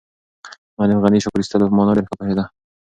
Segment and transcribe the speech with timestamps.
[0.77, 2.45] معلم غني د شکر ایستلو په مانا ډېر ښه پوهېده.